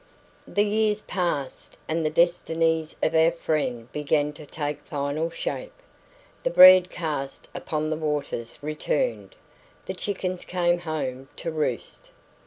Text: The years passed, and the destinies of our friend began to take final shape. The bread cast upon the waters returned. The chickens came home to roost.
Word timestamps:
The 0.47 0.63
years 0.65 1.03
passed, 1.03 1.77
and 1.87 2.03
the 2.03 2.09
destinies 2.09 2.95
of 3.03 3.13
our 3.13 3.29
friend 3.29 3.87
began 3.91 4.33
to 4.33 4.47
take 4.47 4.79
final 4.79 5.29
shape. 5.29 5.75
The 6.41 6.49
bread 6.49 6.89
cast 6.89 7.47
upon 7.53 7.91
the 7.91 7.97
waters 7.97 8.57
returned. 8.63 9.35
The 9.85 9.93
chickens 9.93 10.43
came 10.43 10.79
home 10.79 11.29
to 11.35 11.51
roost. 11.51 12.09